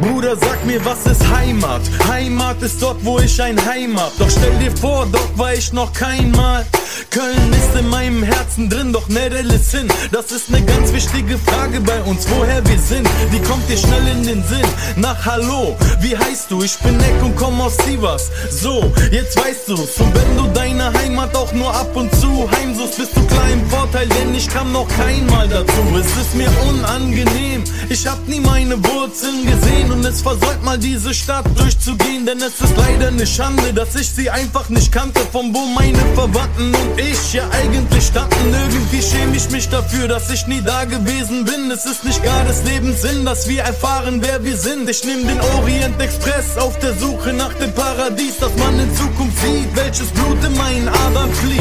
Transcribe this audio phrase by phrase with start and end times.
[0.00, 1.82] Bruder, sag mir, was ist Heimat?
[2.08, 4.16] Heimat ist dort, wo ich ein Heim hab.
[4.18, 6.64] Doch stell dir vor, dort war ich noch kein Mal.
[7.10, 9.88] Köln ist in meinem Herzen drin, doch Nerel ist hin.
[10.12, 13.08] Das ist ne ganz wichtige Frage bei uns, woher wir sind.
[13.32, 14.66] Die kommt dir schnell in den Sinn.
[14.96, 16.62] Nach Hallo, wie heißt du?
[16.62, 18.30] Ich bin Eck und komm aus Sivas.
[18.50, 19.98] So, jetzt weißt du's.
[19.98, 23.68] Und wenn du deine Heimat auch nur ab und zu heimsuchst, bist du klar im
[23.68, 25.82] Vorteil, denn ich kam noch keinmal dazu.
[25.98, 27.49] Es ist mir unangenehm,
[27.90, 32.60] ich hab nie meine Wurzeln gesehen und es versäumt mal diese Stadt durchzugehen, denn es
[32.60, 37.00] ist leider eine Schande, dass ich sie einfach nicht kannte, von wo meine Verwandten und
[37.00, 38.54] ich ja eigentlich standen.
[38.54, 41.70] Irgendwie schäme ich mich dafür, dass ich nie da gewesen bin.
[41.70, 44.88] Es ist nicht gar des Lebens Sinn, dass wir erfahren, wer wir sind.
[44.88, 49.38] Ich nehm den Orient Express auf der Suche nach dem Paradies, das man in Zukunft
[49.42, 51.59] sieht, welches Blut in meinen Adern fließt.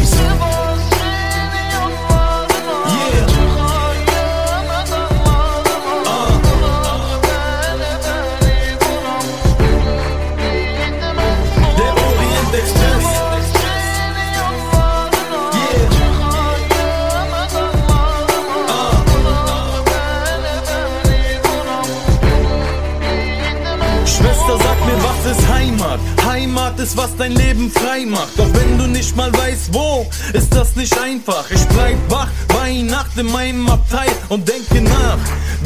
[25.50, 26.00] Heimat.
[26.26, 28.38] Heimat ist, was dein Leben frei macht.
[28.38, 31.46] Doch wenn du nicht mal weißt, wo, ist das nicht einfach.
[31.50, 35.18] Ich bleib wach bei Nacht in meinem Abteil und denke nach.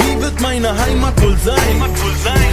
[0.03, 1.81] Wie wird meine Heimat wohl sein?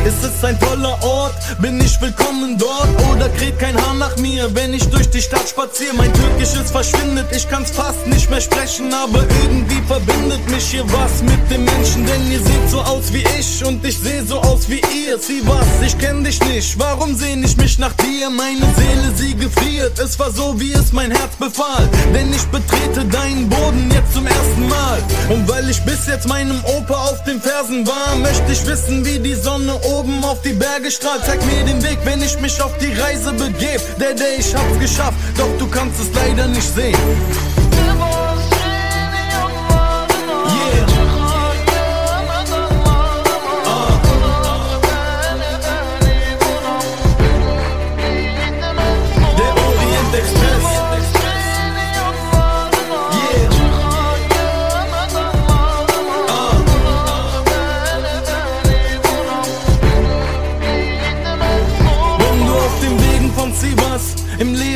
[0.04, 1.34] Ist es ein toller Ort?
[1.60, 2.88] Bin ich willkommen dort?
[3.10, 5.94] Oder kräht kein Haar nach mir, wenn ich durch die Stadt spaziere?
[5.96, 11.22] Mein Türkisches verschwindet, ich kann's fast nicht mehr sprechen, aber irgendwie verbindet mich hier was
[11.22, 14.68] mit den Menschen, denn ihr seht so aus wie ich und ich seh so aus
[14.68, 15.18] wie ihr.
[15.18, 18.30] Sieh was, ich kenn dich nicht, warum sehn ich mich nach dir?
[18.30, 23.04] Meine Seele, sie gefriert, es war so, wie es mein Herz befahl, denn ich betrete
[23.06, 24.98] deinen Boden jetzt zum ersten Mal.
[25.28, 29.18] Und weil ich bis jetzt meinem Opa auf den Fersen war, möchte ich wissen, wie
[29.18, 31.22] die Sonne oben auf die Berge strahlt.
[31.24, 33.80] Zeig mir den Weg, wenn ich mich auf die Reise begeb.
[33.98, 37.69] Der, der ich hab's geschafft, doch du kannst es leider nicht sehen.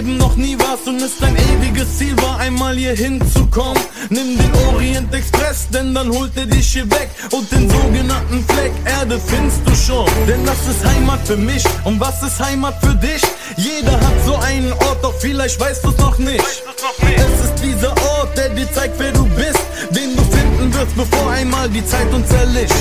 [0.04, 3.82] Leben noch nie warst und es dein ewiges Ziel war, einmal hier hinzukommen.
[4.10, 8.72] Nimm den Orient Express, denn dann holt er dich hier weg und den sogenannten Fleck
[8.84, 10.06] Erde findest du schon.
[10.28, 13.22] Denn das ist Heimat für mich und was ist Heimat für dich?
[13.56, 16.40] Jeder hat so einen Ort, doch vielleicht weißt du's noch nicht.
[16.40, 19.60] Es ist dieser Ort, der dir zeigt, wer du bist,
[19.90, 22.74] den du finden wirst, bevor einmal die Zeit uns erlischt.